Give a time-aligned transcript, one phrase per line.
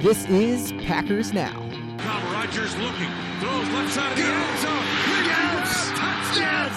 [0.00, 1.52] This is Packers Now.
[1.98, 4.84] Now Rodgers looking, throws left side of the end zone.
[5.26, 5.90] Yes!
[5.90, 6.70] Touchdown!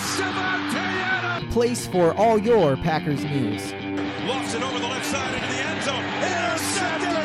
[0.75, 1.53] Adams!
[1.53, 3.71] Place for all your Packers news.
[4.25, 6.03] Lofts it over the left side into the end zone.
[6.03, 7.15] Intercepted!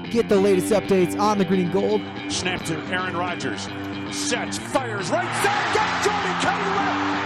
[0.00, 0.10] Adrian!
[0.10, 2.00] Get the latest updates on the green and gold.
[2.30, 3.68] Snap to Aaron Rodgers.
[4.10, 5.74] Sets, fires, right side.
[5.74, 6.64] Got Jordan Kelly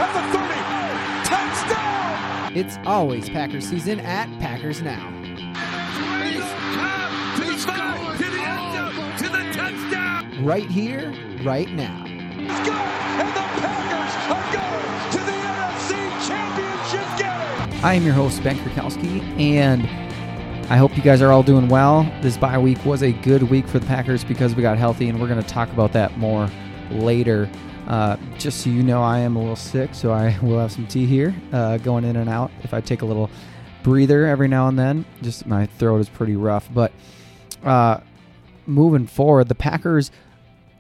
[0.01, 1.71] left at the 30.
[1.71, 2.57] Touchdown!
[2.57, 5.14] It's always Packers season at Packers Now.
[10.41, 12.05] Right here, right now.
[12.07, 17.85] And the Packers are going to the NFC Championship game!
[17.85, 19.83] I am your host, Ben Krakowski, and
[20.73, 22.03] I hope you guys are all doing well.
[22.21, 25.21] This bye week was a good week for the Packers because we got healthy, and
[25.21, 26.51] we're going to talk about that more
[26.91, 27.49] later.
[27.87, 30.89] Uh, just so you know, I am a little sick, so I will have some
[30.89, 32.51] tea here uh, going in and out.
[32.65, 33.31] If I take a little
[33.85, 36.69] breather every now and then, just my throat is pretty rough.
[36.75, 36.91] But
[37.63, 38.01] uh,
[38.67, 40.11] moving forward, the Packers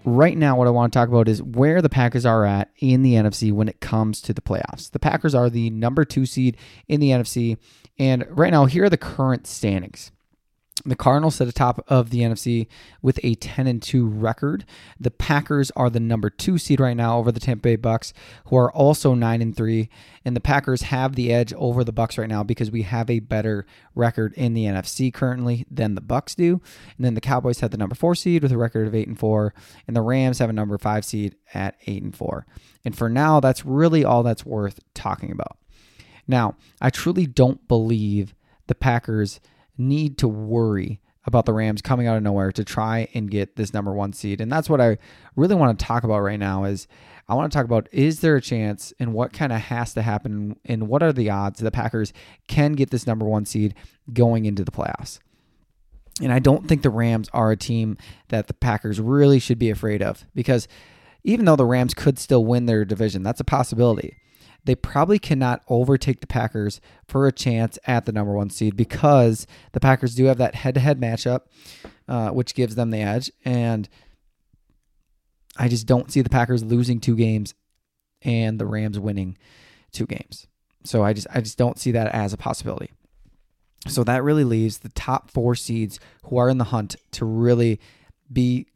[0.04, 3.02] right now, what I want to talk about is where the Packers are at in
[3.02, 4.90] the NFC when it comes to the playoffs.
[4.90, 6.56] The Packers are the number two seed
[6.88, 7.56] in the NFC.
[7.98, 10.10] And right now, here are the current standings.
[10.86, 12.66] The Cardinals sit atop of the NFC
[13.00, 14.66] with a 10 and 2 record.
[15.00, 18.12] The Packers are the number 2 seed right now over the Tampa Bay Bucks
[18.46, 19.88] who are also 9 and 3
[20.26, 23.20] and the Packers have the edge over the Bucks right now because we have a
[23.20, 26.60] better record in the NFC currently than the Bucks do.
[26.96, 29.18] And then the Cowboys have the number 4 seed with a record of 8 and
[29.18, 29.54] 4
[29.86, 32.46] and the Rams have a number 5 seed at 8 and 4.
[32.84, 35.56] And for now that's really all that's worth talking about.
[36.26, 38.34] Now, I truly don't believe
[38.66, 39.40] the Packers
[39.76, 43.72] need to worry about the Rams coming out of nowhere to try and get this
[43.72, 44.40] number one seed.
[44.40, 44.98] And that's what I
[45.36, 46.86] really want to talk about right now is
[47.28, 50.02] I want to talk about is there a chance and what kind of has to
[50.02, 52.12] happen and what are the odds the Packers
[52.46, 53.74] can get this number one seed
[54.12, 55.18] going into the playoffs.
[56.20, 57.96] And I don't think the Rams are a team
[58.28, 60.68] that the Packers really should be afraid of because
[61.24, 64.18] even though the Rams could still win their division, that's a possibility
[64.64, 69.46] they probably cannot overtake the Packers for a chance at the number one seed because
[69.72, 71.42] the Packers do have that head to head matchup,
[72.08, 73.30] uh, which gives them the edge.
[73.44, 73.88] And
[75.56, 77.54] I just don't see the Packers losing two games
[78.22, 79.36] and the Rams winning
[79.92, 80.46] two games.
[80.84, 82.92] So I just I just don't see that as a possibility.
[83.86, 87.80] So that really leaves the top four seeds who are in the hunt to really
[88.32, 88.66] be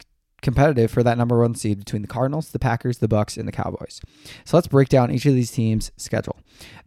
[0.41, 3.51] competitive for that number one seed between the Cardinals, the Packers, the Bucks, and the
[3.51, 4.01] Cowboys.
[4.45, 6.37] So let's break down each of these teams' schedule.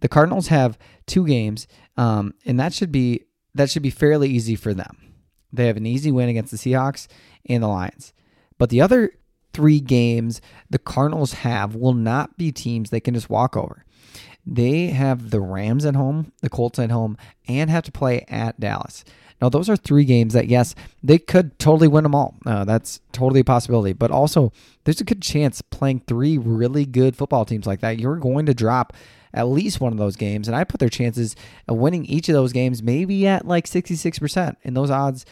[0.01, 3.25] The Cardinals have two games, um, and that should be
[3.55, 4.97] that should be fairly easy for them.
[5.53, 7.07] They have an easy win against the Seahawks
[7.47, 8.12] and the Lions,
[8.59, 9.11] but the other
[9.53, 13.85] three games the Cardinals have will not be teams they can just walk over.
[14.45, 17.17] They have the Rams at home, the Colts at home,
[17.47, 19.05] and have to play at Dallas.
[19.41, 22.37] Now, those are three games that, yes, they could totally win them all.
[22.47, 23.93] Uh, that's totally a possibility.
[23.93, 24.53] But also,
[24.85, 28.55] there's a good chance playing three really good football teams like that, you're going to
[28.55, 28.93] drop
[29.35, 30.47] at least one of those games.
[30.47, 31.35] And I put their chances
[31.67, 34.57] of winning each of those games maybe at like 66%.
[34.63, 35.27] And those odds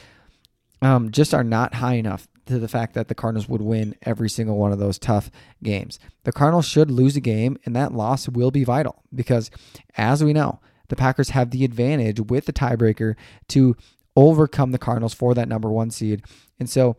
[0.83, 4.29] um, just are not high enough to the fact that the Cardinals would win every
[4.29, 5.31] single one of those tough
[5.63, 5.99] games.
[6.25, 9.51] The Cardinals should lose a game, and that loss will be vital because,
[9.97, 13.15] as we know, the Packers have the advantage with the tiebreaker
[13.49, 13.77] to
[14.17, 16.23] overcome the Cardinals for that number one seed.
[16.59, 16.97] And so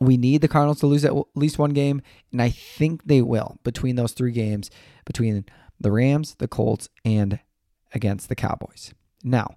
[0.00, 3.58] we need the Cardinals to lose at least one game, and I think they will
[3.64, 4.70] between those three games
[5.04, 5.44] between
[5.80, 7.40] the Rams, the Colts, and
[7.94, 8.94] against the Cowboys.
[9.24, 9.56] Now,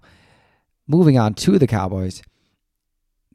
[0.86, 2.22] moving on to the Cowboys,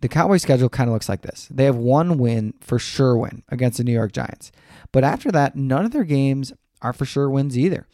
[0.02, 1.48] the Cowboys schedule kind of looks like this.
[1.52, 4.52] They have one win for sure win against the New York Giants.
[4.92, 6.52] But after that, none of their games
[6.82, 7.88] are for sure wins either.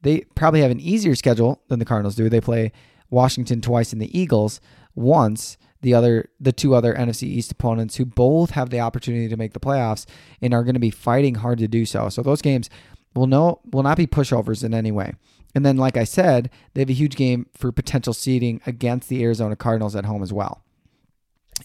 [0.00, 2.28] They probably have an easier schedule than the Cardinals do.
[2.28, 2.72] They play
[3.10, 4.60] Washington twice and the Eagles
[4.94, 5.56] once.
[5.82, 9.52] The other, the two other NFC East opponents who both have the opportunity to make
[9.52, 10.06] the playoffs
[10.40, 12.08] and are going to be fighting hard to do so.
[12.08, 12.70] So those games
[13.14, 15.14] will no will not be pushovers in any way.
[15.54, 19.22] And then, like I said, they have a huge game for potential seeding against the
[19.22, 20.61] Arizona Cardinals at home as well.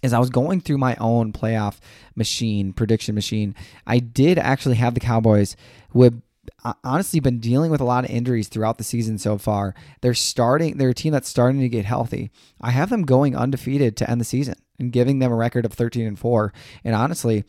[0.04, 1.80] As I was going through my own playoff
[2.16, 3.56] machine, prediction machine,
[3.86, 5.56] I did actually have the Cowboys
[5.94, 6.22] with
[6.64, 9.76] uh, honestly been dealing with a lot of injuries throughout the season so far.
[10.02, 12.32] They're starting, they're a team that's starting to get healthy.
[12.62, 15.74] I have them going undefeated to end the season and giving them a record of
[15.74, 16.54] 13 and 4.
[16.84, 17.44] And honestly,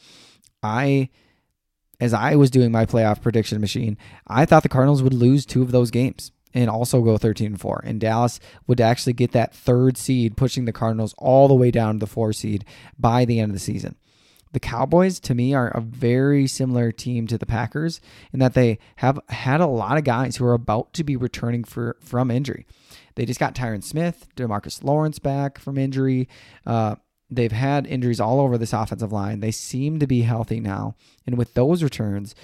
[0.63, 1.11] I
[2.01, 5.63] as I was doing my playoff prediction machine, I thought the Cardinals would lose two
[5.63, 7.83] of those games and also go 13 and 4.
[7.85, 11.95] And Dallas would actually get that third seed, pushing the Cardinals all the way down
[11.95, 12.65] to the four seed
[12.99, 13.97] by the end of the season.
[14.53, 18.01] The Cowboys, to me, are a very similar team to the Packers
[18.33, 21.65] in that they have had a lot of guys who are about to be returning
[21.65, 22.67] for, from injury.
[23.15, 26.29] They just got Tyron Smith, Demarcus Lawrence back from injury.
[26.65, 26.97] Uh,
[27.31, 29.41] they've had injuries all over this offensive line.
[29.41, 30.95] They seem to be healthy now.
[31.27, 32.35] And with those returns,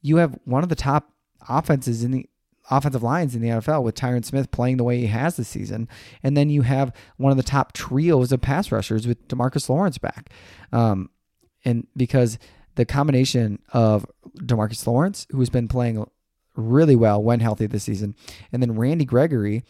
[0.00, 1.12] you have one of the top
[1.48, 2.28] offenses in the
[2.76, 5.88] offensive lines in the NFL with Tyron Smith playing the way he has this season.
[6.22, 9.98] And then you have one of the top trios of pass rushers with Demarcus Lawrence
[9.98, 10.30] back.
[10.72, 11.10] Um,
[11.64, 12.38] and because
[12.74, 14.06] the combination of
[14.38, 16.04] Demarcus Lawrence, who's been playing
[16.56, 18.14] really well when healthy this season,
[18.52, 19.62] and then Randy Gregory,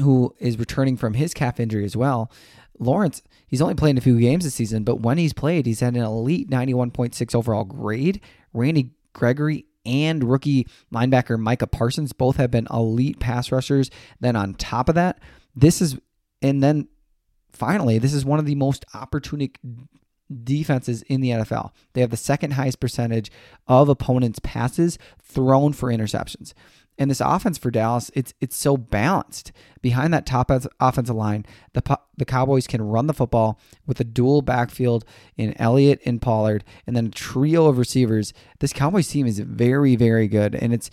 [0.00, 2.30] who is returning from his calf injury as well.
[2.78, 5.94] Lawrence, he's only played a few games this season, but when he's played, he's had
[5.94, 8.20] an elite 91.6 overall grade.
[8.52, 13.90] Randy Gregory and rookie linebacker Micah Parsons both have been elite pass rushers.
[14.20, 15.18] Then on top of that,
[15.54, 15.98] this is,
[16.42, 16.88] and then
[17.52, 19.56] finally, this is one of the most opportunistic
[20.42, 21.70] defenses in the NFL.
[21.92, 23.30] They have the second highest percentage
[23.66, 26.52] of opponents' passes thrown for interceptions.
[26.98, 29.52] And this offense for Dallas, it's it's so balanced.
[29.82, 31.44] Behind that top offensive line,
[31.74, 35.04] the the Cowboys can run the football with a dual backfield
[35.36, 38.32] in Elliott and Pollard, and then a trio of receivers.
[38.60, 40.90] This Cowboys team is very very good, and it's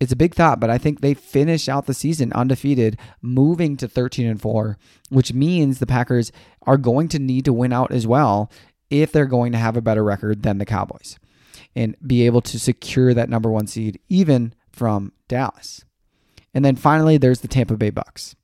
[0.00, 3.88] it's a big thought, but I think they finish out the season undefeated, moving to
[3.88, 6.30] 13 and 4, which means the Packers
[6.62, 8.50] are going to need to win out as well
[8.90, 11.18] if they're going to have a better record than the Cowboys
[11.74, 15.84] and be able to secure that number 1 seed even from Dallas.
[16.54, 18.34] And then finally there's the Tampa Bay Bucks.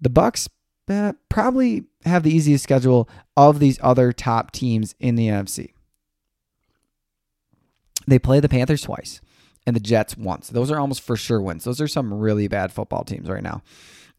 [0.00, 0.48] The Bucks
[0.88, 5.72] uh, probably have the easiest schedule of these other top teams in the NFC.
[8.06, 9.20] They play the Panthers twice
[9.66, 10.48] and the Jets once.
[10.48, 11.64] Those are almost for sure wins.
[11.64, 13.62] Those are some really bad football teams right now.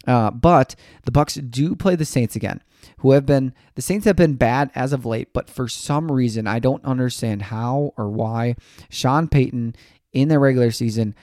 [0.07, 2.61] Uh, but the Bucks do play the Saints again,
[2.99, 6.47] who have been the Saints have been bad as of late, but for some reason
[6.47, 8.55] I don't understand how or why
[8.89, 9.75] Sean Payton
[10.13, 11.15] in the regular season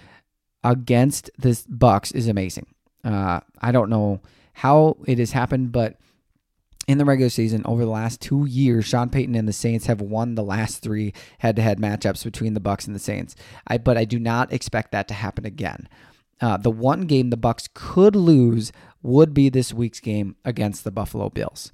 [0.63, 2.67] against the Bucks is amazing.
[3.03, 4.21] Uh, I don't know
[4.53, 5.97] how it has happened, but
[6.87, 10.01] in the regular season over the last two years, Sean Payton and the Saints have
[10.01, 13.37] won the last three head-to-head matchups between the Bucks and the Saints.
[13.67, 15.89] I, but I do not expect that to happen again.
[16.41, 18.73] Uh, the one game the Bucks could lose
[19.03, 21.73] would be this week's game against the Buffalo Bills.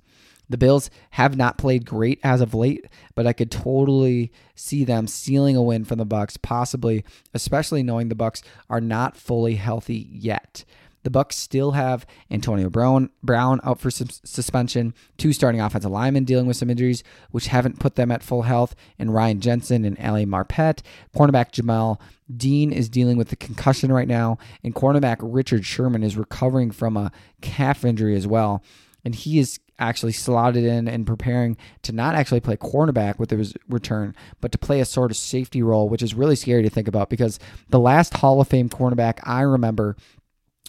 [0.49, 5.07] The Bills have not played great as of late, but I could totally see them
[5.07, 7.05] stealing a win from the Bucks, possibly,
[7.35, 10.65] especially knowing the Bucks are not fully healthy yet.
[11.07, 16.47] The Bucks still have Antonio Brown Brown out for suspension, two starting offensive linemen dealing
[16.47, 20.27] with some injuries, which haven't put them at full health, and Ryan Jensen and Ali
[20.27, 20.83] Marpet.
[21.15, 22.01] Cornerback Jamel
[22.37, 26.97] Dean is dealing with the concussion right now, and cornerback Richard Sherman is recovering from
[26.97, 28.65] a calf injury as well.
[29.05, 33.55] And he is actually slotted in and preparing to not actually play cornerback with his
[33.69, 36.89] return, but to play a sort of safety role, which is really scary to think
[36.89, 37.39] about because
[37.69, 39.97] the last Hall of Fame cornerback I remember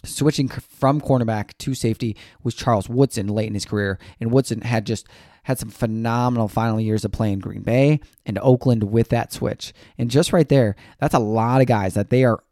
[0.04, 4.86] switching from cornerback to safety was Charles Woodson late in his career, and Woodson had
[4.86, 5.08] just
[5.44, 9.72] had some phenomenal final years of playing Green Bay and Oakland with that switch.
[9.96, 12.42] And just right there, that's a lot of guys that they are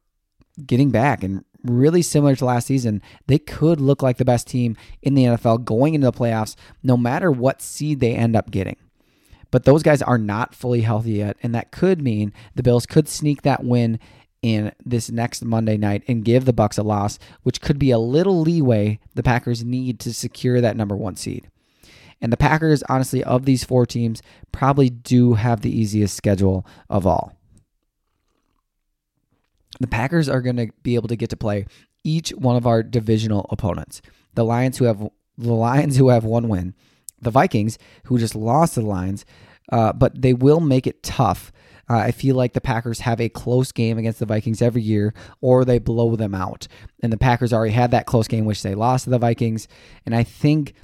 [0.65, 4.77] getting back and really similar to last season, they could look like the best team
[5.03, 8.77] in the NFL going into the playoffs no matter what seed they end up getting.
[9.51, 13.09] But those guys are not fully healthy yet, and that could mean the Bills could
[13.09, 13.99] sneak that win
[14.43, 17.99] in this next Monday night and give the Bucks a loss, which could be a
[17.99, 21.49] little leeway the Packers need to secure that number 1 seed.
[22.21, 27.07] And the Packers, honestly, of these four teams, probably do have the easiest schedule of
[27.07, 27.33] all.
[29.81, 31.67] The Packers are going to be able to get to play
[32.05, 34.01] each one of our divisional opponents.
[34.35, 36.75] The Lions who have the Lions who have one win,
[37.21, 39.27] the Vikings who just lost to the Lions,
[39.71, 41.53] uh, but they will make it tough
[41.89, 45.15] uh, I feel like the Packers have a close game against the Vikings every year,
[45.41, 46.67] or they blow them out.
[47.03, 49.69] And the Packers already had that close game, which they lost to the Vikings.
[50.05, 50.75] And I think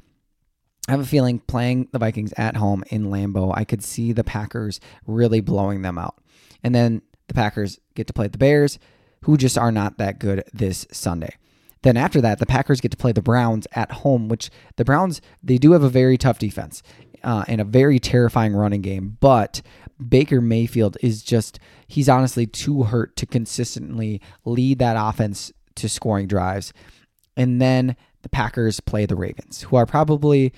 [0.87, 4.25] I have a feeling playing the Vikings at home in Lambeau, I could see the
[4.25, 6.19] Packers really blowing them out.
[6.63, 8.79] And then the Packers get to play the Bears,
[9.23, 11.37] who just are not that good this Sunday.
[11.83, 15.21] Then after that, the Packers get to play the Browns at home, which the Browns
[15.43, 16.83] they do have a very tough defense
[17.25, 19.63] uh, and a very terrifying running game, but
[20.09, 26.27] Baker Mayfield is just, he's honestly too hurt to consistently lead that offense to scoring
[26.27, 26.73] drives.
[27.37, 30.53] And then the Packers play the Ravens, who are probably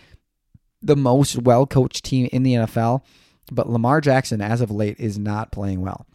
[0.82, 3.02] the most well coached team in the NFL.
[3.52, 6.06] But Lamar Jackson, as of late, is not playing well.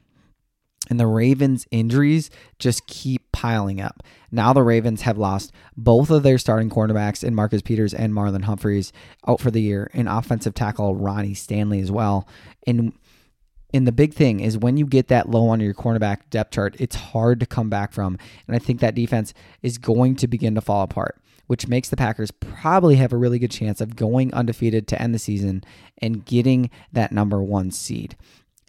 [0.90, 4.02] And the Ravens' injuries just keep piling up.
[4.32, 8.44] Now the Ravens have lost both of their starting cornerbacks in Marcus Peters and Marlon
[8.44, 8.92] Humphreys
[9.28, 12.28] out for the year, and offensive tackle Ronnie Stanley as well.
[12.66, 12.94] And
[13.74, 16.76] and the big thing is when you get that low on your cornerback depth chart,
[16.80, 18.18] it's hard to come back from.
[18.48, 21.98] And I think that defense is going to begin to fall apart, which makes the
[21.98, 25.64] Packers probably have a really good chance of going undefeated to end the season
[26.00, 28.16] and getting that number one seed.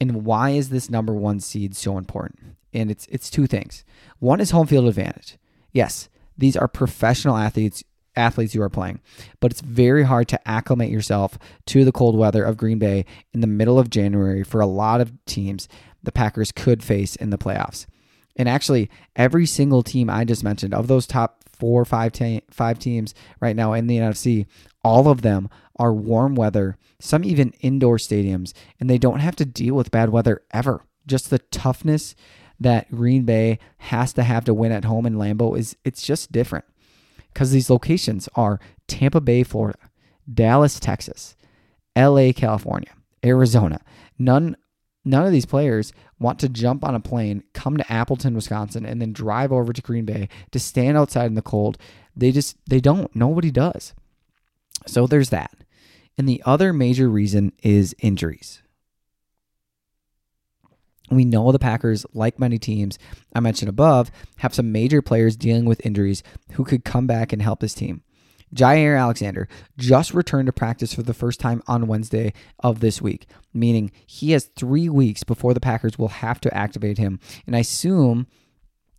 [0.01, 2.57] And why is this number one seed so important?
[2.73, 3.85] And it's it's two things.
[4.19, 5.37] One is home field advantage.
[5.73, 7.85] Yes, these are professional athletes
[8.17, 9.01] athletes you are playing,
[9.39, 13.41] but it's very hard to acclimate yourself to the cold weather of Green Bay in
[13.41, 15.69] the middle of January for a lot of teams
[16.03, 17.87] the Packers could face in the playoffs.
[18.37, 22.79] And actually, every single team I just mentioned of those top four five, te- five
[22.79, 24.47] teams right now in the NFC,
[24.83, 29.45] all of them are warm weather, some even indoor stadiums, and they don't have to
[29.45, 30.85] deal with bad weather ever.
[31.07, 32.15] Just the toughness
[32.59, 36.31] that Green Bay has to have to win at home in Lambeau is it's just
[36.31, 36.67] different.
[37.33, 39.79] Because these locations are Tampa Bay, Florida,
[40.33, 41.37] Dallas, Texas,
[41.97, 42.93] LA, California,
[43.25, 43.81] Arizona.
[44.19, 44.57] None
[45.05, 49.01] none of these players want to jump on a plane, come to Appleton, Wisconsin, and
[49.01, 51.79] then drive over to Green Bay to stand outside in the cold.
[52.15, 53.15] They just they don't.
[53.17, 53.95] Nobody does.
[54.87, 55.53] So there's that.
[56.19, 58.63] And the other major reason is injuries.
[61.11, 62.99] We know the Packers, like many teams
[63.35, 66.23] I mentioned above, have some major players dealing with injuries
[66.53, 68.03] who could come back and help this team.
[68.55, 73.27] Jaire Alexander just returned to practice for the first time on Wednesday of this week,
[73.55, 77.21] meaning he has three weeks before the Packers will have to activate him.
[77.47, 78.27] And I assume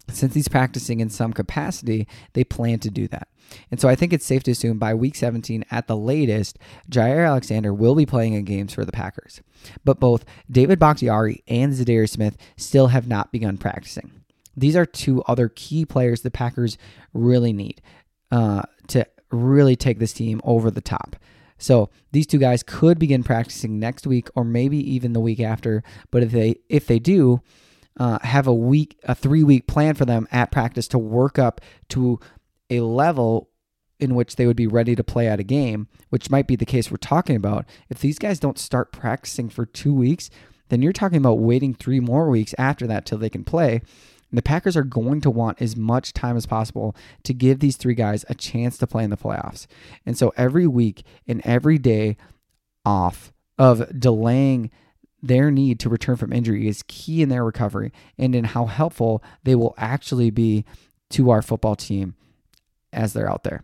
[0.09, 3.27] since he's practicing in some capacity, they plan to do that.
[3.70, 6.58] And so I think it's safe to assume by week 17 at the latest,
[6.89, 9.41] Jaire Alexander will be playing in games for the Packers.
[9.84, 14.12] But both David Bakhtiari and Za'Darius Smith still have not begun practicing.
[14.55, 16.77] These are two other key players the Packers
[17.13, 17.81] really need
[18.31, 21.15] uh, to really take this team over the top.
[21.58, 25.84] So these two guys could begin practicing next week or maybe even the week after.
[26.10, 27.41] But if they if they do,
[27.98, 31.62] uh, have a week, a three week plan for them at practice to work up
[31.89, 32.20] to
[32.71, 33.49] a level
[33.99, 36.65] in which they would be ready to play at a game, which might be the
[36.65, 37.65] case we're talking about.
[37.89, 40.31] If these guys don't start practicing for two weeks,
[40.69, 43.73] then you're talking about waiting three more weeks after that till they can play.
[43.73, 47.77] And the Packers are going to want as much time as possible to give these
[47.77, 49.67] three guys a chance to play in the playoffs.
[50.05, 52.17] And so every week and every day
[52.83, 54.71] off of delaying
[55.21, 59.23] their need to return from injury is key in their recovery and in how helpful
[59.43, 60.65] they will actually be
[61.11, 62.15] to our football team
[62.93, 63.63] as they're out there.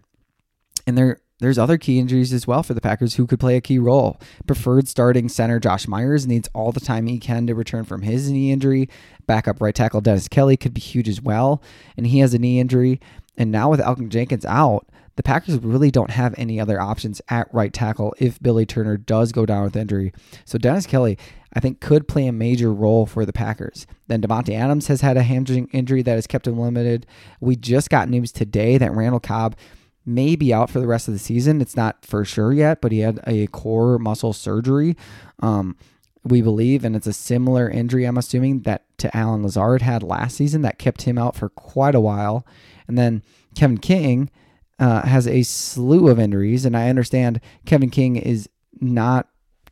[0.86, 3.62] And there there's other key injuries as well for the Packers who could play a
[3.62, 4.20] key role.
[4.48, 8.32] Preferred starting center Josh Myers needs all the time he can to return from his
[8.32, 8.90] knee injury.
[9.28, 11.62] Backup right tackle Dennis Kelly could be huge as well,
[11.96, 13.00] and he has a knee injury.
[13.38, 17.52] And now with Elgton Jenkins out, the Packers really don't have any other options at
[17.52, 20.14] right tackle if Billy Turner does go down with injury.
[20.46, 21.18] So Dennis Kelly,
[21.54, 23.88] I think, could play a major role for the Packers.
[24.08, 27.08] Then Davante Adams has had a hamstring injury that has kept him limited.
[27.42, 29.58] We just got news today that Randall Cobb
[30.06, 31.62] may be out for the rest of the season.
[31.62, 34.96] It's not for sure yet, but he had a core muscle surgery.
[35.40, 35.76] Um,
[36.24, 40.38] we believe, and it's a similar injury, I'm assuming, that to Allen Lazard had last
[40.38, 42.46] season that kept him out for quite a while.
[42.88, 43.24] And then
[43.56, 44.30] Kevin King
[44.80, 49.28] uh, has a slew of injuries, and I understand Kevin King is not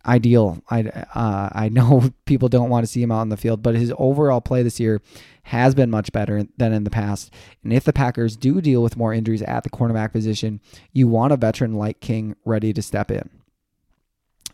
[0.05, 0.61] ideal.
[0.69, 3.75] I uh, I know people don't want to see him out in the field, but
[3.75, 5.01] his overall play this year
[5.43, 7.31] has been much better than in the past.
[7.63, 10.59] And if the Packers do deal with more injuries at the cornerback position,
[10.91, 13.29] you want a veteran like King ready to step in.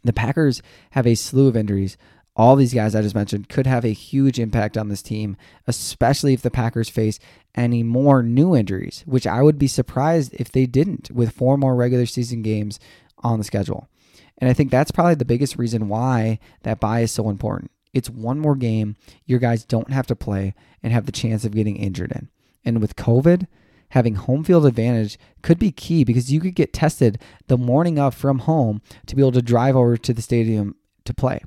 [0.04, 1.96] The Packers have a slew of injuries.
[2.36, 5.36] All these guys I just mentioned could have a huge impact on this team,
[5.68, 7.20] especially if the Packers face
[7.56, 11.76] any more new injuries, which I would be surprised if they didn't with four more
[11.76, 12.80] regular season games
[13.20, 13.90] on the schedule.
[14.38, 17.70] And I think that's probably the biggest reason why that bye is so important.
[17.94, 18.96] It's one more game
[19.26, 22.30] your guys don't have to play and have the chance of getting injured in.
[22.64, 23.48] And with COVID,
[23.90, 28.16] having home field advantage could be key because you could get tested the morning of
[28.16, 31.42] from home to be able to drive over to the stadium to play.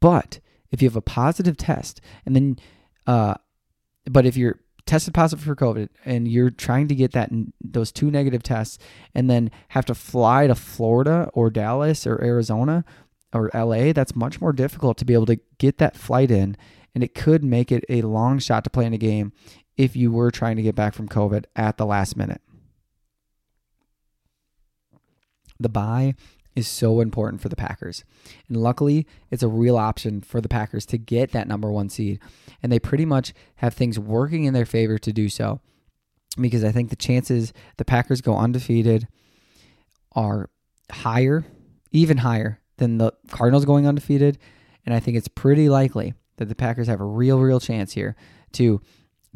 [0.00, 0.40] But
[0.70, 2.58] if you have a positive test and then,
[3.06, 3.34] uh,
[4.06, 7.30] but if you're tested positive for COVID and you're trying to get that
[7.60, 8.78] those two negative tests
[9.14, 12.84] and then have to fly to Florida or Dallas or Arizona
[13.32, 16.56] or LA, that's much more difficult to be able to get that flight in
[16.94, 19.32] and it could make it a long shot to play in a game
[19.76, 22.42] if you were trying to get back from COVID at the last minute.
[25.58, 26.14] The bye
[26.60, 28.04] is so important for the Packers.
[28.48, 32.20] And luckily, it's a real option for the Packers to get that number one seed.
[32.62, 35.60] And they pretty much have things working in their favor to do so
[36.40, 39.08] because I think the chances the Packers go undefeated
[40.12, 40.50] are
[40.90, 41.44] higher,
[41.90, 44.38] even higher than the Cardinals going undefeated.
[44.86, 48.16] And I think it's pretty likely that the Packers have a real, real chance here
[48.52, 48.80] to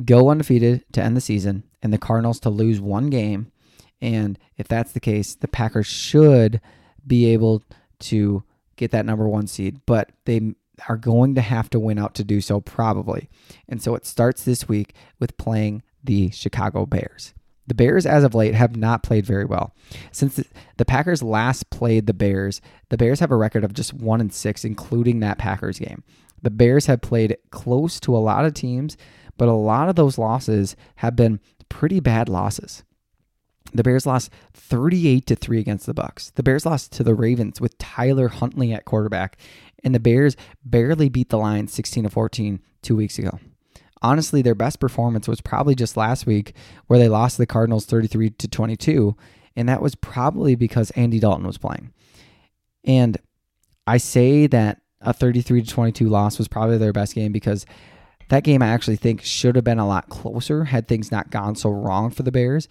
[0.05, 3.53] go undefeated to end the season and the Cardinals to lose one game.
[4.01, 6.61] And if that's the case, the Packers should
[7.07, 7.63] be able
[8.01, 8.43] to
[8.77, 10.55] get that number one seed, but they
[10.89, 13.29] are going to have to win out to do so, probably.
[13.69, 17.35] And so it starts this week with playing the Chicago Bears.
[17.67, 19.75] The Bears, as of late, have not played very well.
[20.13, 20.43] Since
[20.77, 24.33] the Packers last played the Bears, the Bears have a record of just one and
[24.33, 26.03] six, including that Packers game.
[26.43, 28.99] The Bears have played close to a lot of teams,
[29.39, 32.85] but a lot of those losses have been pretty bad losses.
[33.73, 36.31] The Bears lost 38 to 3 against the Bucks.
[36.31, 39.37] The Bears lost to the Ravens with Tyler Huntley at quarterback,
[39.83, 43.39] and the Bears barely beat the Lions 16 to 14 2 weeks ago.
[44.03, 46.55] Honestly, their best performance was probably just last week
[46.87, 49.17] where they lost the Cardinals 33 to 22,
[49.57, 51.93] and that was probably because Andy Dalton was playing.
[52.85, 53.17] And
[53.87, 57.67] I say that a 33 to 22 loss was probably their best game because
[58.29, 61.55] that game I actually think should have been a lot closer had things not gone
[61.57, 62.69] so wrong for the Bears.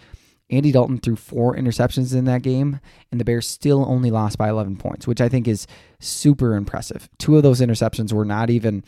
[0.49, 2.79] Andy Dalton threw four interceptions in that game,
[3.11, 5.67] and the Bears still only lost by 11 points, which I think is
[5.99, 7.09] super impressive.
[7.17, 8.83] Two of those interceptions were not even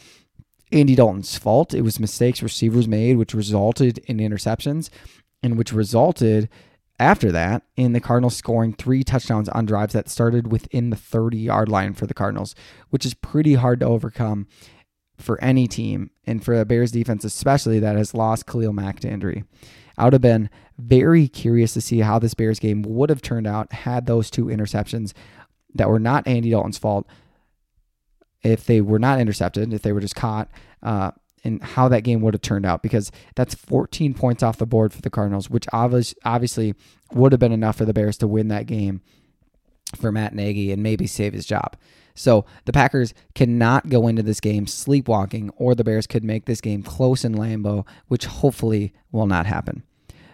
[0.71, 1.73] Andy Dalton's fault.
[1.73, 4.89] It was mistakes receivers made, which resulted in interceptions,
[5.41, 6.49] and which resulted
[6.99, 11.37] after that in the Cardinals scoring three touchdowns on drives that started within the 30
[11.37, 12.55] yard line for the Cardinals,
[12.89, 14.47] which is pretty hard to overcome
[15.17, 19.09] for any team, and for the Bears defense especially that has lost Khalil Mack to
[19.09, 19.43] injury.
[19.97, 23.47] I would have been very curious to see how this Bears game would have turned
[23.47, 25.13] out had those two interceptions
[25.73, 27.07] that were not Andy Dalton's fault,
[28.43, 30.49] if they were not intercepted, if they were just caught,
[30.83, 31.11] uh,
[31.43, 34.93] and how that game would have turned out because that's 14 points off the board
[34.93, 36.73] for the Cardinals, which obviously
[37.13, 39.01] would have been enough for the Bears to win that game
[39.95, 41.77] for Matt Nagy and maybe save his job.
[42.15, 46.61] So the Packers cannot go into this game sleepwalking, or the Bears could make this
[46.61, 49.83] game close in Lambeau, which hopefully will not happen.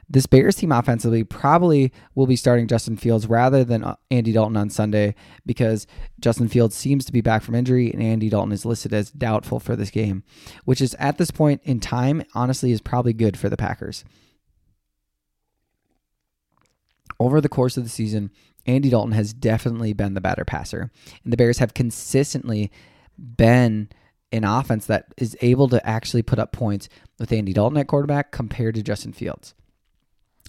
[0.07, 4.57] This Bears team offensively probably will be starting Justin Fields rather than uh, Andy Dalton
[4.57, 5.87] on Sunday because
[6.19, 9.61] Justin Fields seems to be back from injury and Andy Dalton is listed as doubtful
[9.61, 10.23] for this game,
[10.65, 14.03] which is at this point in time, honestly, is probably good for the Packers.
[17.21, 18.31] Over the course of the season,
[18.65, 20.89] Andy Dalton has definitely been the better passer.
[21.23, 22.71] And the Bears have consistently
[23.15, 23.89] been
[24.31, 28.31] an offense that is able to actually put up points with Andy Dalton at quarterback
[28.31, 29.53] compared to Justin Fields.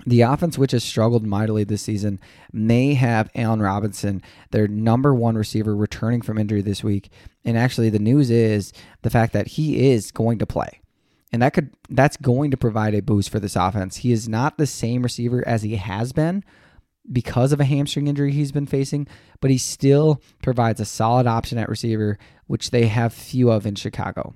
[0.07, 2.19] The offense, which has struggled mightily this season,
[2.55, 7.11] may have Allen Robinson, their number one receiver, returning from injury this week.
[7.45, 10.81] And actually, the news is the fact that he is going to play.
[11.33, 13.99] And that could that's going to provide a boost for this offense.
[13.99, 16.45] He is not the same receiver as he has been,
[17.11, 19.09] because of a hamstring injury he's been facing,
[19.41, 23.75] but he still provides a solid option at receiver, which they have few of in
[23.75, 24.35] Chicago.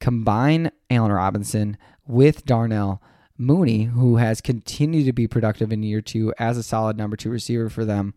[0.00, 3.02] Combine Allen Robinson with Darnell
[3.36, 7.30] Mooney, who has continued to be productive in year two as a solid number two
[7.30, 8.14] receiver for them.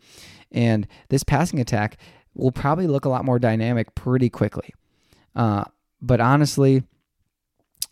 [0.52, 1.98] And this passing attack
[2.34, 4.74] will probably look a lot more dynamic pretty quickly.
[5.36, 5.66] Uh,
[6.02, 6.84] but honestly,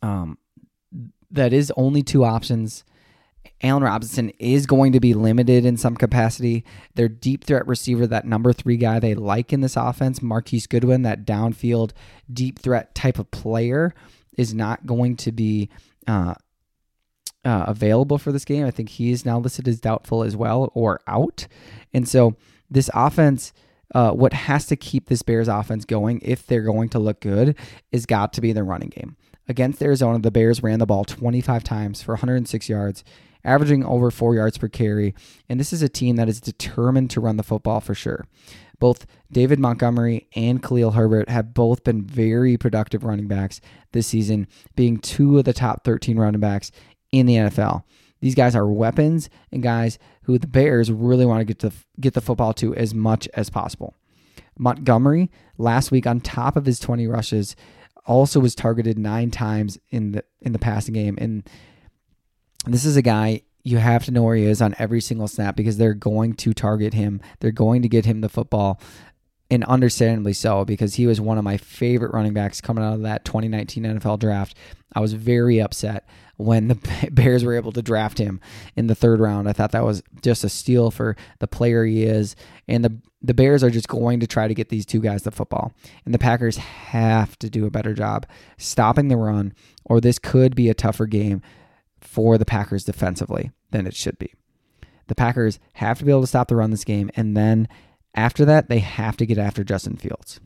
[0.03, 0.37] um,
[1.31, 2.83] that is only two options
[3.63, 6.65] Allen Robinson is going to be limited in some capacity.
[6.95, 11.03] Their deep threat receiver, that number three guy they like in this offense, Marquise Goodwin,
[11.03, 11.91] that downfield
[12.31, 13.93] deep threat type of player,
[14.37, 15.69] is not going to be
[16.07, 16.33] uh,
[17.45, 18.65] uh, available for this game.
[18.65, 21.47] I think he is now listed as doubtful as well or out.
[21.93, 22.35] And so
[22.69, 23.53] this offense.
[23.93, 27.55] Uh, what has to keep this Bears offense going if they're going to look good
[27.91, 29.15] is got to be the running game.
[29.47, 33.03] Against Arizona, the Bears ran the ball 25 times for 106 yards
[33.43, 35.13] averaging over four yards per carry.
[35.49, 38.25] And this is a team that is determined to run the football for sure.
[38.79, 44.47] Both David Montgomery and Khalil Herbert have both been very productive running backs this season,
[44.75, 46.71] being two of the top 13 running backs
[47.11, 47.83] in the NFL.
[48.19, 52.13] These guys are weapons and guys who the Bears really want to get to get
[52.13, 53.95] the football to as much as possible.
[54.57, 57.55] Montgomery last week on top of his 20 rushes
[58.05, 61.47] also was targeted 9 times in the in the passing game and
[62.65, 65.55] this is a guy you have to know where he is on every single snap
[65.55, 67.21] because they're going to target him.
[67.39, 68.79] They're going to get him the football
[69.51, 73.01] and understandably so because he was one of my favorite running backs coming out of
[73.01, 74.57] that 2019 NFL draft.
[74.95, 78.39] I was very upset when the Bears were able to draft him
[78.75, 79.47] in the third round.
[79.47, 82.35] I thought that was just a steal for the player he is.
[82.67, 85.31] And the the Bears are just going to try to get these two guys the
[85.31, 85.71] football.
[86.03, 88.25] And the Packers have to do a better job
[88.57, 89.53] stopping the run,
[89.85, 91.41] or this could be a tougher game
[92.01, 94.33] for the Packers defensively than it should be.
[95.07, 97.69] The Packers have to be able to stop the run this game, and then
[98.13, 100.39] after that, they have to get after Justin Fields.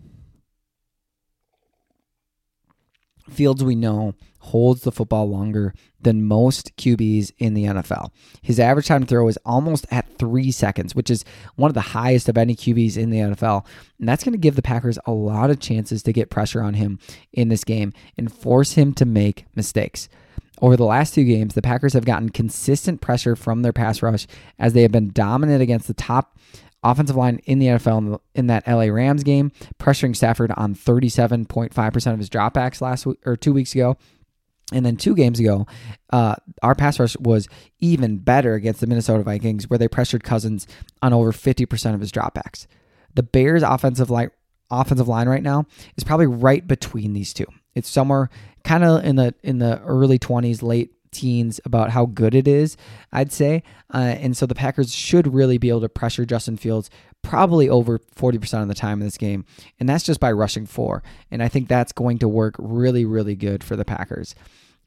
[3.30, 8.12] Fields, we know, holds the football longer than most QBs in the NFL.
[8.42, 11.26] His average time to throw is almost at three seconds, which is
[11.56, 13.66] one of the highest of any QBs in the NFL.
[14.00, 16.76] And that's going to give the Packers a lot of chances to get pressure on
[16.76, 17.00] him
[17.34, 20.08] in this game and force him to make mistakes.
[20.60, 24.26] Over the last two games, the Packers have gotten consistent pressure from their pass rush
[24.58, 26.38] as they have been dominant against the top
[26.84, 32.20] offensive line in the NFL in that LA Rams game, pressuring Stafford on 37.5% of
[32.20, 33.98] his dropbacks last week or two weeks ago.
[34.74, 35.66] And then two games ago,
[36.12, 37.48] uh, our pass rush was
[37.80, 40.68] even better against the Minnesota Vikings, where they pressured Cousins
[41.02, 42.68] on over 50% of his dropbacks.
[43.14, 44.30] The Bears' offensive line,
[44.70, 47.46] offensive line right now is probably right between these two.
[47.76, 48.30] It's somewhere
[48.64, 52.78] kind of in the in the early 20s, late teens about how good it is,
[53.12, 53.64] I'd say.
[53.94, 56.90] Uh, and so the Packers should really be able to pressure Justin Fields
[57.24, 59.46] probably over 40% of the time in this game.
[59.80, 61.04] And that's just by rushing four.
[61.32, 64.36] And I think that's going to work really, really good for the Packers.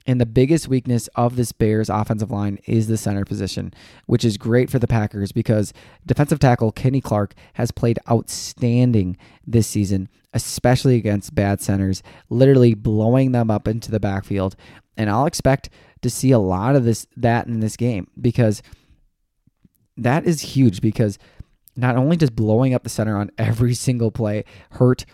[0.07, 3.75] And the biggest weakness of this Bears offensive line is the center position,
[4.07, 5.75] which is great for the Packers because
[6.07, 13.33] defensive tackle Kenny Clark has played outstanding this season, especially against bad centers, literally blowing
[13.33, 14.57] them up into the backfield.
[14.97, 15.69] And I'll expect
[16.03, 18.63] to see a lot of this that in this game because
[19.97, 21.19] that is huge because
[21.77, 25.05] not only does blowing up the center on every single play hurt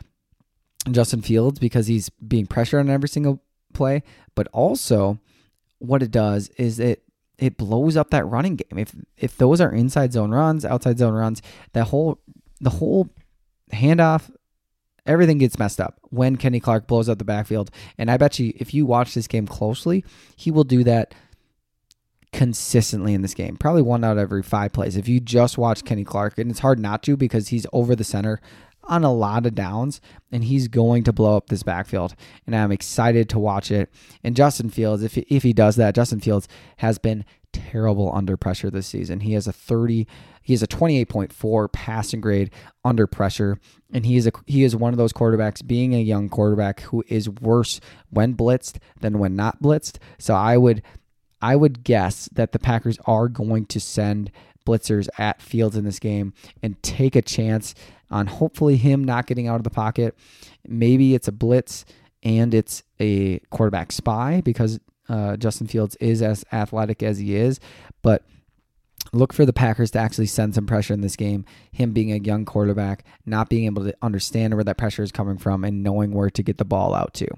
[0.90, 4.03] Justin Fields because he's being pressured on every single play,
[4.35, 5.18] but also
[5.79, 7.03] what it does is it
[7.38, 8.79] it blows up that running game.
[8.79, 12.20] If if those are inside zone runs, outside zone runs, that whole
[12.61, 13.11] the whole
[13.72, 14.31] handoff
[15.06, 17.70] everything gets messed up when Kenny Clark blows up the backfield.
[17.98, 20.04] And I bet you, if you watch this game closely,
[20.36, 21.14] he will do that
[22.32, 23.56] consistently in this game.
[23.56, 24.96] Probably one out of every five plays.
[24.96, 28.04] If you just watch Kenny Clark, and it's hard not to because he's over the
[28.04, 28.40] center
[28.87, 32.14] on a lot of downs and he's going to blow up this backfield
[32.46, 33.90] and I'm excited to watch it.
[34.22, 38.70] And Justin Fields if if he does that, Justin Fields has been terrible under pressure
[38.70, 39.20] this season.
[39.20, 40.07] He has a 30
[40.42, 42.51] he has a 28.4 passing grade
[42.85, 43.59] under pressure
[43.92, 47.03] and he is a he is one of those quarterbacks being a young quarterback who
[47.09, 49.99] is worse when blitzed than when not blitzed.
[50.18, 50.83] So I would
[51.42, 54.31] I would guess that the Packers are going to send
[54.66, 57.74] blitzers at Fields in this game and take a chance
[58.11, 60.16] on hopefully him not getting out of the pocket.
[60.66, 61.85] Maybe it's a blitz
[62.22, 67.61] and it's a quarterback spy because uh, Justin Fields is as athletic as he is,
[68.02, 68.24] but
[69.12, 71.44] look for the Packers to actually send some pressure in this game.
[71.72, 75.38] Him being a young quarterback, not being able to understand where that pressure is coming
[75.38, 77.29] from, and knowing where to get the ball out to.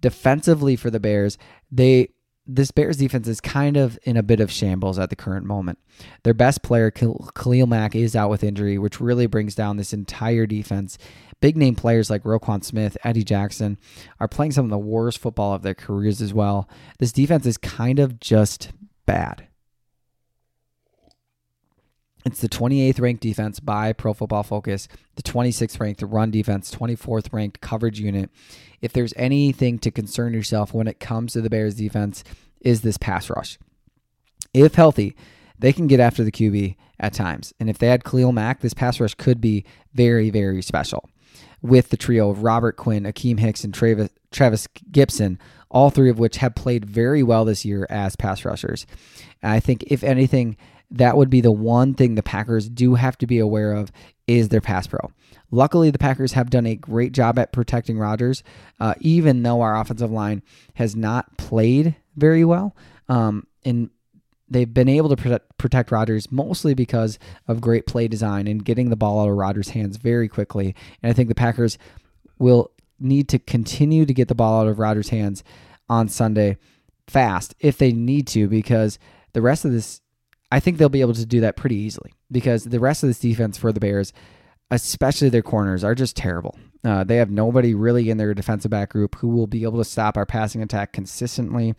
[0.00, 1.36] Defensively for the Bears,
[1.70, 2.10] they
[2.54, 5.78] this Bears defense is kind of in a bit of shambles at the current moment.
[6.24, 10.46] Their best player, Khalil Mack, is out with injury, which really brings down this entire
[10.46, 10.98] defense.
[11.40, 13.78] Big name players like Roquan Smith, Eddie Jackson
[14.18, 16.68] are playing some of the worst football of their careers as well.
[16.98, 18.72] This defense is kind of just
[19.06, 19.46] bad.
[22.24, 27.32] It's the 28th ranked defense by Pro Football Focus, the 26th ranked run defense, 24th
[27.32, 28.30] ranked coverage unit.
[28.80, 32.24] If there's anything to concern yourself when it comes to the Bears defense,
[32.60, 33.58] is this pass rush.
[34.52, 35.16] If healthy,
[35.58, 37.54] they can get after the QB at times.
[37.58, 41.08] And if they had Khalil Mack, this pass rush could be very, very special
[41.62, 45.38] with the trio of Robert Quinn, Akiem Hicks, and Trevis, Trevis Gipson,
[45.70, 48.86] all three of which have played very well this year as pass rushers.
[49.42, 50.56] And I think, if anything,
[50.90, 53.92] that would be the one thing the Packers do have to be aware of
[54.26, 55.10] is their pass pro.
[55.50, 58.42] Luckily, the Packers have done a great job at protecting Rodgers,
[58.78, 60.42] uh, even though our offensive line
[60.74, 62.76] has not played very well.
[63.08, 63.90] Um, and
[64.48, 68.90] they've been able to protect, protect Rodgers mostly because of great play design and getting
[68.90, 70.74] the ball out of Rodgers' hands very quickly.
[71.02, 71.78] And I think the Packers
[72.38, 75.42] will need to continue to get the ball out of Rodgers' hands
[75.88, 76.56] on Sunday
[77.06, 78.98] fast if they need to, because
[79.32, 79.99] the rest of this,
[80.50, 83.20] I think they'll be able to do that pretty easily because the rest of this
[83.20, 84.12] defense for the Bears,
[84.70, 86.58] especially their corners, are just terrible.
[86.82, 89.84] Uh, they have nobody really in their defensive back group who will be able to
[89.84, 91.74] stop our passing attack consistently.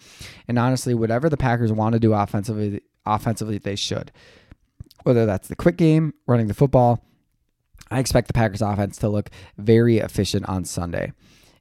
[0.47, 4.12] And honestly, whatever the Packers want to do offensively, offensively they should.
[5.03, 7.03] Whether that's the quick game, running the football,
[7.89, 11.12] I expect the Packers offense to look very efficient on Sunday.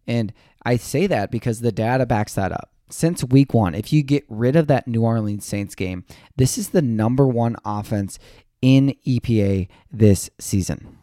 [0.07, 0.33] And
[0.65, 2.71] I say that because the data backs that up.
[2.91, 6.05] Since week one, if you get rid of that New Orleans Saints game,
[6.37, 8.19] this is the number one offense
[8.61, 10.99] in EPA this season.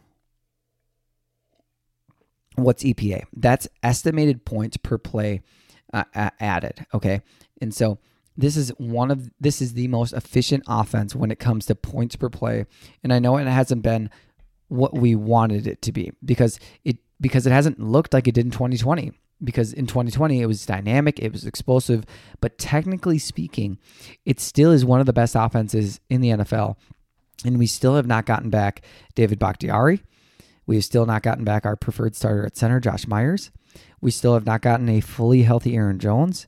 [2.56, 3.24] What's EPA?
[3.32, 5.42] That's estimated points per play
[5.92, 6.86] uh, added.
[6.92, 7.20] Okay.
[7.60, 7.98] And so
[8.36, 12.16] this is one of this is the most efficient offense when it comes to points
[12.16, 12.66] per play.
[13.02, 14.10] And I know it hasn't been
[14.68, 18.46] what we wanted it to be because it because it hasn't looked like it did
[18.46, 22.04] in 2020 because in 2020 it was dynamic, it was explosive,
[22.40, 23.78] but technically speaking,
[24.24, 26.76] it still is one of the best offenses in the NFL.
[27.44, 28.82] And we still have not gotten back
[29.14, 30.02] David Bakhtiari.
[30.66, 33.50] We have still not gotten back our preferred starter at center, Josh Myers.
[34.00, 36.46] We still have not gotten a fully healthy Aaron Jones.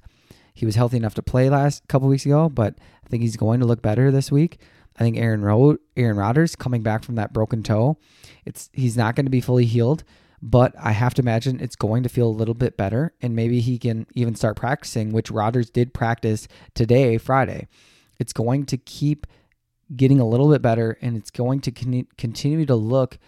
[0.53, 2.75] He was healthy enough to play last couple weeks ago, but
[3.05, 4.59] I think he's going to look better this week.
[4.97, 7.97] I think Aaron Ro- Aaron Rodgers coming back from that broken toe,
[8.45, 10.05] it's he's not going to be fully healed,
[10.43, 13.61] but I have to imagine it's going to feel a little bit better, and maybe
[13.61, 17.69] he can even start practicing, which Rodgers did practice today, Friday.
[18.19, 19.27] It's going to keep
[19.95, 23.19] getting a little bit better, and it's going to con- continue to look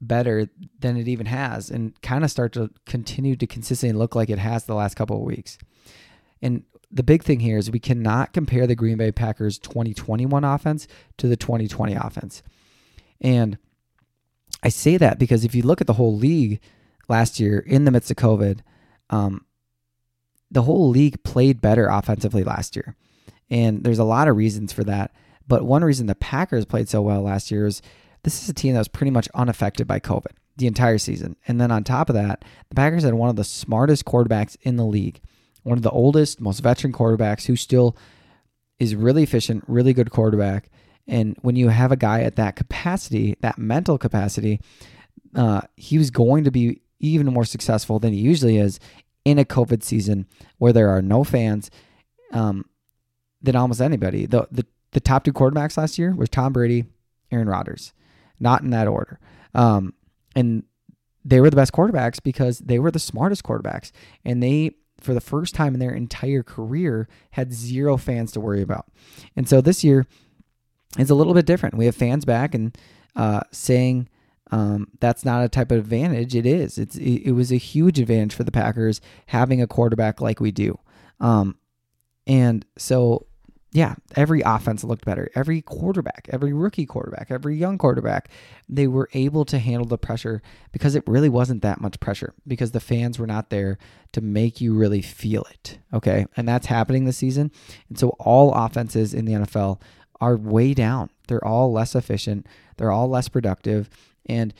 [0.00, 4.30] better than it even has, and kind of start to continue to consistently look like
[4.30, 5.58] it has the last couple of weeks.
[6.40, 10.86] And the big thing here is we cannot compare the Green Bay Packers 2021 offense
[11.18, 12.42] to the 2020 offense.
[13.20, 13.58] And
[14.66, 16.60] I say that because if you look at the whole league
[17.08, 18.62] last year in the midst of COVID,
[19.10, 19.46] um,
[20.50, 22.96] the whole league played better offensively last year.
[23.48, 25.12] And there's a lot of reasons for that.
[25.46, 27.80] But one reason the Packers played so well last year is
[28.24, 31.36] this is a team that was pretty much unaffected by COVID the entire season.
[31.46, 34.74] And then on top of that, the Packers had one of the smartest quarterbacks in
[34.74, 35.20] the league
[35.62, 37.96] one of the oldest, most veteran quarterbacks who still
[38.80, 40.70] is really efficient, really good quarterback.
[41.08, 44.60] And when you have a guy at that capacity, that mental capacity,
[45.34, 48.80] uh, he was going to be even more successful than he usually is
[49.24, 50.26] in a COVID season
[50.58, 51.70] where there are no fans
[52.32, 52.64] um,
[53.42, 54.26] than almost anybody.
[54.26, 56.86] The, the the top two quarterbacks last year was Tom Brady,
[57.30, 57.92] Aaron Rodgers,
[58.40, 59.20] not in that order.
[59.54, 59.92] Um,
[60.34, 60.62] and
[61.22, 63.92] they were the best quarterbacks because they were the smartest quarterbacks,
[64.24, 68.62] and they for the first time in their entire career, had zero fans to worry
[68.62, 68.86] about.
[69.36, 70.06] And so this year,
[70.98, 71.76] it's a little bit different.
[71.76, 72.76] We have fans back and
[73.14, 74.08] uh, saying
[74.50, 76.34] um, that's not a type of advantage.
[76.34, 76.78] It is.
[76.78, 80.52] It's it, it, was a huge advantage for the Packers having a quarterback like we
[80.52, 80.78] do.
[81.20, 81.56] Um,
[82.26, 83.26] and so
[83.72, 85.28] yeah, every offense looked better.
[85.34, 88.30] Every quarterback, every rookie quarterback, every young quarterback,
[88.68, 90.40] they were able to handle the pressure
[90.72, 93.76] because it really wasn't that much pressure because the fans were not there
[94.12, 95.78] to make you really feel it.
[95.92, 96.24] Okay.
[96.38, 97.50] And that's happening this season.
[97.88, 99.80] And so all offenses in the NFL
[100.20, 101.10] are way down.
[101.28, 103.88] They're all less efficient, they're all less productive.
[104.26, 104.54] And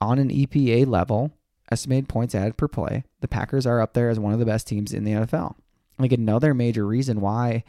[0.00, 1.32] on an EPA level,
[1.70, 4.66] estimated points added per play, the Packers are up there as one of the best
[4.66, 5.54] teams in the NFL.
[5.98, 7.64] Like another major reason why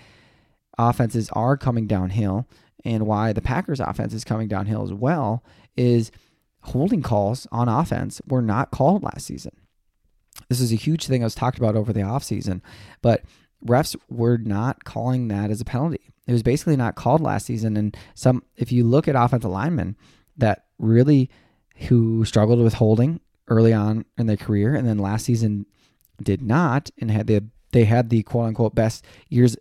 [0.77, 2.47] offenses are coming downhill
[2.83, 5.43] and why the Packers offense is coming downhill as well
[5.75, 6.11] is
[6.61, 9.55] holding calls on offense were not called last season.
[10.49, 12.61] This is a huge thing I was talked about over the offseason,
[13.01, 13.23] but
[13.65, 16.09] refs were not calling that as a penalty.
[16.27, 17.77] It was basically not called last season.
[17.77, 19.95] And some, if you look at offensive linemen
[20.37, 21.29] that really
[21.87, 25.65] who struggled with holding early on in their career, and then last season
[26.21, 29.57] did not, and had the they had the quote unquote best years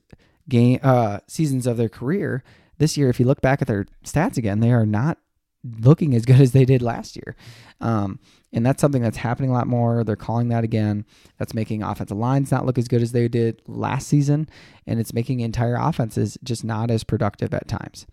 [0.48, 2.44] game uh, seasons of their career.
[2.78, 5.18] This year, if you look back at their stats again, they are not
[5.64, 7.34] looking as good as they did last year.
[7.80, 8.18] Um,
[8.52, 10.04] and that's something that's happening a lot more.
[10.04, 11.04] They're calling that again.
[11.38, 14.48] That's making offensive lines not look as good as they did last season.
[14.86, 18.06] And it's making entire offenses just not as productive at times.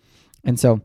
[0.43, 0.81] And so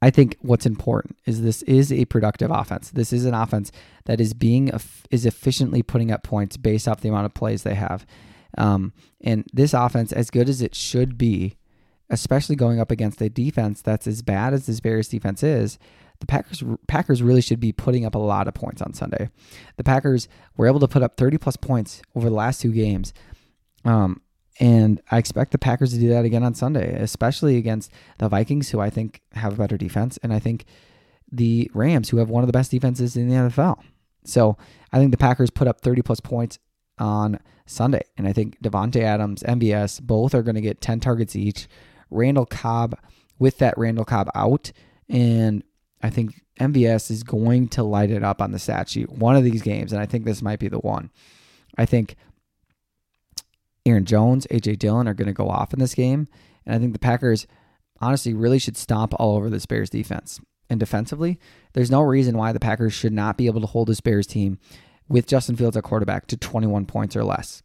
[0.00, 2.90] I think what's important is this is a productive offense.
[2.90, 3.72] This is an offense
[4.04, 4.70] that is being
[5.10, 8.06] is efficiently putting up points based off the amount of plays they have.
[8.56, 11.56] Um, and this offense, as good as it should be,
[12.10, 15.78] especially going up against a defense that's as bad as this Bears defense is,
[16.20, 19.28] the Packers Packers really should be putting up a lot of points on Sunday.
[19.76, 23.12] The Packers were able to put up 30 plus points over the last two games.
[23.84, 24.22] Um,
[24.58, 28.70] and I expect the Packers to do that again on Sunday, especially against the Vikings,
[28.70, 30.64] who I think have a better defense, and I think
[31.30, 33.78] the Rams, who have one of the best defenses in the NFL.
[34.24, 34.56] So
[34.92, 36.58] I think the Packers put up 30 plus points
[36.98, 38.02] on Sunday.
[38.16, 41.68] And I think Davante Adams, MVS, both are going to get 10 targets each.
[42.10, 42.98] Randall Cobb
[43.38, 44.72] with that Randall Cobb out.
[45.08, 45.62] And
[46.02, 49.44] I think MVS is going to light it up on the stat sheet one of
[49.44, 49.92] these games.
[49.92, 51.10] And I think this might be the one.
[51.76, 52.16] I think
[53.84, 56.26] Aaron Jones, AJ Dillon are going to go off in this game.
[56.64, 57.46] And I think the Packers
[58.00, 60.40] honestly really should stomp all over this Bears defense.
[60.68, 61.38] and defensively,
[61.74, 64.58] there's no reason why the Packers should not be able to hold this Bears team
[65.08, 67.62] with Justin Fields at quarterback to 21 points or less.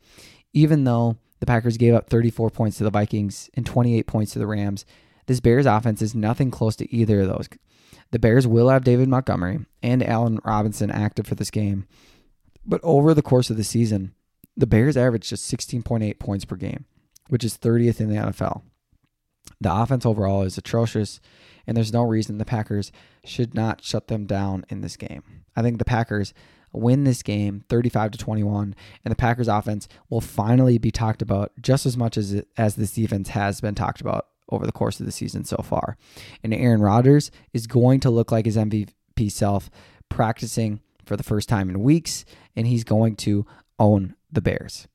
[0.53, 4.39] Even though the Packers gave up 34 points to the Vikings and 28 points to
[4.39, 4.85] the Rams,
[5.25, 7.49] this Bears offense is nothing close to either of those.
[8.11, 11.87] The Bears will have David Montgomery and Allen Robinson active for this game.
[12.63, 14.13] But over the course of the season,
[14.55, 16.85] the Bears averaged just 16.8 points per game,
[17.29, 18.61] which is 30th in the NFL.
[19.59, 21.19] The offense overall is atrocious,
[21.65, 22.91] and there's no reason the Packers
[23.25, 25.23] should not shut them down in this game.
[25.55, 26.33] I think the Packers
[26.73, 31.51] win this game 35 to 21 and the Packers offense will finally be talked about
[31.61, 35.05] just as much as as this defense has been talked about over the course of
[35.05, 35.97] the season so far.
[36.43, 39.69] And Aaron Rodgers is going to look like his MVP self
[40.09, 43.45] practicing for the first time in weeks and he's going to
[43.79, 44.87] own the Bears.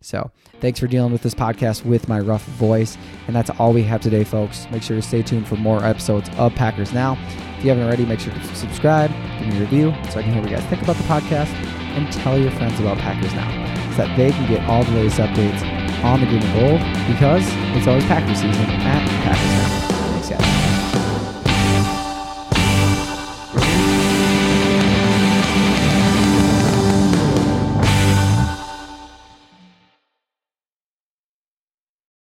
[0.00, 2.98] So, thanks for dealing with this podcast with my rough voice.
[3.26, 4.66] And that's all we have today, folks.
[4.70, 7.16] Make sure to stay tuned for more episodes of Packers Now.
[7.64, 10.34] If you haven't already, make sure to subscribe, give me a review so I can
[10.34, 11.48] hear what you guys think about the podcast,
[11.96, 13.48] and tell your friends about Packers Now
[13.92, 15.62] so that they can get all the latest updates
[16.04, 17.42] on the green and gold because
[17.74, 19.83] it's always Packers season at Packers Now.